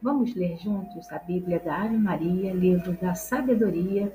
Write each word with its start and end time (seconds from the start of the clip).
Vamos 0.00 0.32
ler 0.36 0.56
juntos 0.58 1.10
a 1.10 1.18
Bíblia 1.18 1.58
da 1.58 1.82
Ave 1.82 1.96
Maria, 1.96 2.54
livro 2.54 2.92
da 2.92 3.16
Sabedoria, 3.16 4.14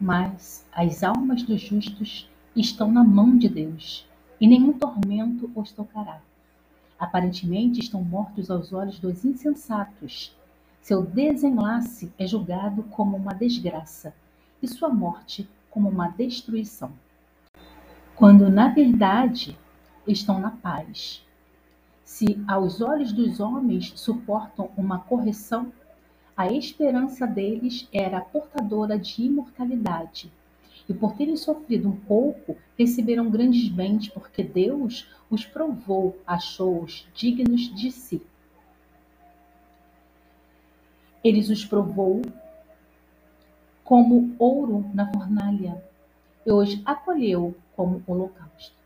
Mas 0.00 0.66
as 0.72 1.04
almas 1.04 1.42
dos 1.42 1.60
justos 1.60 2.30
estão 2.56 2.90
na 2.90 3.04
mão 3.04 3.36
de 3.36 3.46
Deus, 3.46 4.08
e 4.40 4.46
nenhum 4.46 4.72
tormento 4.72 5.50
os 5.54 5.70
tocará. 5.70 6.22
Aparentemente 6.98 7.78
estão 7.78 8.02
mortos 8.02 8.50
aos 8.50 8.72
olhos 8.72 8.98
dos 8.98 9.22
insensatos. 9.22 10.34
Seu 10.80 11.02
desenlace 11.02 12.10
é 12.18 12.26
julgado 12.26 12.82
como 12.84 13.14
uma 13.14 13.34
desgraça, 13.34 14.14
e 14.62 14.66
sua 14.66 14.88
morte 14.88 15.46
como 15.68 15.90
uma 15.90 16.08
destruição. 16.08 16.90
Quando 18.16 18.48
na 18.48 18.68
verdade 18.68 19.58
estão 20.08 20.40
na 20.40 20.52
paz 20.52 21.22
se 22.12 22.38
aos 22.46 22.82
olhos 22.82 23.10
dos 23.10 23.40
homens 23.40 23.94
suportam 23.96 24.70
uma 24.76 24.98
correção, 24.98 25.72
a 26.36 26.46
esperança 26.52 27.26
deles 27.26 27.88
era 27.90 28.20
portadora 28.20 28.98
de 28.98 29.22
imortalidade. 29.22 30.30
E 30.86 30.92
por 30.92 31.14
terem 31.14 31.38
sofrido 31.38 31.88
um 31.88 31.96
pouco, 31.96 32.54
receberam 32.78 33.30
grandes 33.30 33.66
bens, 33.70 34.08
porque 34.08 34.44
Deus 34.44 35.08
os 35.30 35.46
provou, 35.46 36.18
achou-os 36.26 37.08
dignos 37.14 37.74
de 37.74 37.90
si. 37.90 38.20
Eles 41.24 41.48
os 41.48 41.64
provou 41.64 42.20
como 43.82 44.36
ouro 44.38 44.84
na 44.92 45.10
fornalha, 45.10 45.82
e 46.44 46.52
os 46.52 46.78
acolheu 46.84 47.56
como 47.74 48.02
holocausto. 48.06 48.81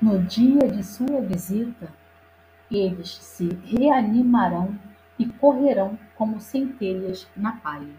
No 0.00 0.18
dia 0.18 0.66
de 0.66 0.82
sua 0.82 1.20
visita, 1.20 1.92
eles 2.70 3.16
se 3.16 3.50
reanimarão 3.66 4.74
e 5.18 5.26
correrão 5.26 5.98
como 6.16 6.40
centelhas 6.40 7.28
na 7.36 7.56
palha. 7.58 7.92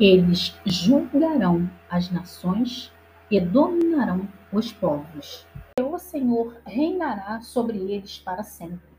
Eles 0.00 0.58
julgarão 0.66 1.70
as 1.88 2.10
nações 2.10 2.92
e 3.30 3.40
dominarão 3.40 4.28
os 4.52 4.72
povos. 4.72 5.46
E 5.78 5.82
o 5.82 5.96
Senhor 5.96 6.56
reinará 6.66 7.40
sobre 7.40 7.78
eles 7.78 8.18
para 8.18 8.42
sempre. 8.42 8.90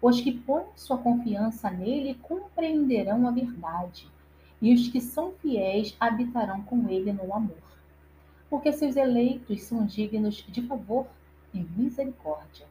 Os 0.00 0.20
que 0.20 0.30
põem 0.30 0.66
sua 0.76 0.96
confiança 0.96 1.68
nele 1.72 2.20
compreenderão 2.22 3.26
a 3.26 3.32
verdade, 3.32 4.06
e 4.62 4.72
os 4.72 4.86
que 4.86 5.00
são 5.00 5.32
fiéis 5.42 5.96
habitarão 5.98 6.62
com 6.62 6.88
ele 6.88 7.12
no 7.12 7.34
amor 7.34 7.70
porque 8.50 8.72
seus 8.72 8.96
eleitos 8.96 9.62
são 9.62 9.86
dignos 9.86 10.44
de 10.48 10.60
favor 10.62 11.06
e 11.54 11.60
misericórdia. 11.60 12.66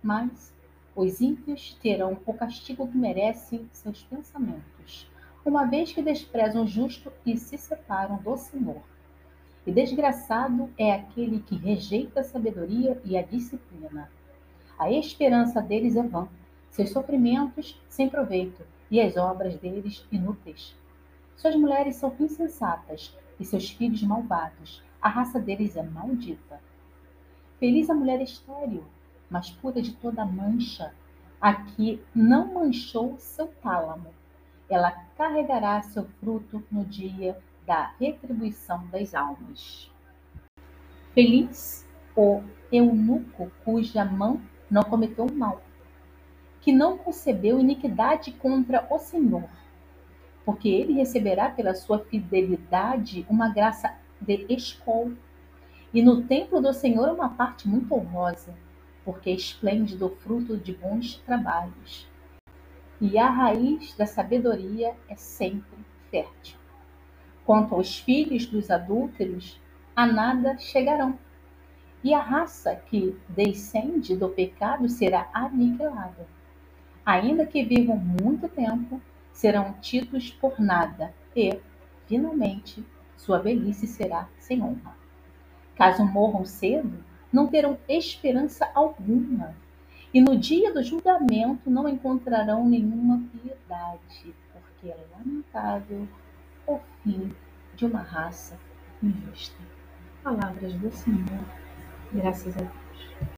Mas 0.00 0.54
os 0.94 1.20
ímpios 1.20 1.76
terão 1.82 2.18
o 2.24 2.32
castigo 2.32 2.86
que 2.86 2.96
merecem 2.96 3.68
seus 3.72 4.04
pensamentos, 4.04 5.10
uma 5.44 5.64
vez 5.64 5.92
que 5.92 6.00
desprezam 6.00 6.62
o 6.62 6.66
justo 6.66 7.12
e 7.26 7.36
se 7.36 7.58
separam 7.58 8.16
do 8.18 8.36
Senhor. 8.36 8.80
E 9.66 9.72
desgraçado 9.72 10.70
é 10.78 10.92
aquele 10.92 11.40
que 11.40 11.56
rejeita 11.56 12.20
a 12.20 12.24
sabedoria 12.24 13.00
e 13.04 13.18
a 13.18 13.22
disciplina. 13.22 14.10
A 14.78 14.90
esperança 14.90 15.60
deles 15.60 15.96
é 15.96 16.02
vã, 16.02 16.28
seus 16.70 16.90
sofrimentos 16.90 17.80
sem 17.88 18.08
proveito, 18.08 18.62
e 18.90 19.00
as 19.00 19.16
obras 19.16 19.56
deles 19.56 20.06
inúteis. 20.12 20.74
Suas 21.36 21.56
mulheres 21.56 21.96
são 21.96 22.14
insensatas 22.18 23.14
e 23.38 23.44
seus 23.44 23.68
filhos 23.70 24.02
malvados 24.02 24.82
a 25.00 25.08
raça 25.08 25.38
deles 25.38 25.76
é 25.76 25.82
maldita. 25.82 26.60
Feliz 27.58 27.88
a 27.90 27.94
mulher 27.94 28.20
estéril, 28.20 28.84
mas 29.30 29.50
pura 29.50 29.80
de 29.80 29.92
toda 29.94 30.24
mancha, 30.24 30.92
a 31.40 31.54
que 31.54 32.02
não 32.14 32.54
manchou 32.54 33.16
seu 33.18 33.46
tálamo. 33.46 34.12
Ela 34.68 34.90
carregará 35.16 35.80
seu 35.82 36.04
fruto 36.20 36.62
no 36.70 36.84
dia 36.84 37.38
da 37.66 37.92
retribuição 38.00 38.86
das 38.88 39.14
almas. 39.14 39.90
Feliz 41.14 41.86
o 42.16 42.42
eunuco 42.70 43.50
cuja 43.64 44.04
mão 44.04 44.40
não 44.70 44.82
cometeu 44.82 45.26
mal, 45.32 45.62
que 46.60 46.72
não 46.72 46.98
concebeu 46.98 47.58
iniquidade 47.58 48.32
contra 48.32 48.86
o 48.90 48.98
Senhor, 48.98 49.48
porque 50.44 50.68
ele 50.68 50.94
receberá 50.94 51.48
pela 51.50 51.74
sua 51.74 52.00
fidelidade 52.00 53.26
uma 53.28 53.48
graça 53.48 53.94
de 54.20 54.46
Escol. 54.48 55.12
E 55.92 56.02
no 56.02 56.22
templo 56.22 56.60
do 56.60 56.72
Senhor 56.72 57.08
uma 57.08 57.30
parte 57.30 57.66
muito 57.66 57.94
honrosa, 57.94 58.54
porque 59.04 59.30
esplêndido 59.30 60.06
o 60.06 60.16
fruto 60.16 60.56
de 60.56 60.74
bons 60.74 61.16
trabalhos. 61.24 62.06
E 63.00 63.16
a 63.16 63.30
raiz 63.30 63.94
da 63.94 64.06
sabedoria 64.06 64.94
é 65.08 65.16
sempre 65.16 65.78
fértil. 66.10 66.58
Quanto 67.46 67.74
aos 67.74 67.98
filhos 67.98 68.44
dos 68.46 68.70
adúlteros, 68.70 69.60
a 69.96 70.06
nada 70.06 70.58
chegarão. 70.58 71.18
E 72.04 72.12
a 72.12 72.20
raça 72.20 72.76
que 72.76 73.16
descende 73.28 74.16
do 74.16 74.28
pecado 74.28 74.88
será 74.88 75.28
aniquilada. 75.32 76.26
Ainda 77.04 77.46
que 77.46 77.64
vivam 77.64 77.96
muito 77.96 78.48
tempo, 78.48 79.00
serão 79.32 79.72
tidos 79.80 80.30
por 80.30 80.60
nada 80.60 81.14
e, 81.34 81.58
finalmente, 82.06 82.84
sua 83.18 83.38
velhice 83.38 83.86
será 83.86 84.28
sem 84.38 84.62
honra. 84.62 84.96
Caso 85.76 86.04
morram 86.04 86.44
cedo, 86.44 87.04
não 87.32 87.48
terão 87.48 87.76
esperança 87.88 88.70
alguma, 88.74 89.54
e 90.14 90.20
no 90.20 90.38
dia 90.38 90.72
do 90.72 90.82
julgamento 90.82 91.68
não 91.68 91.86
encontrarão 91.86 92.66
nenhuma 92.66 93.22
piedade, 93.30 94.34
porque 94.52 94.88
é 94.88 95.06
lamentável 95.12 96.08
o 96.66 96.78
fim 97.02 97.34
de 97.76 97.84
uma 97.84 98.00
raça 98.00 98.58
injusta. 99.02 99.60
Palavras 100.22 100.72
do 100.74 100.90
Senhor, 100.90 101.44
graças 102.12 102.56
a 102.56 102.60
Deus. 102.60 103.26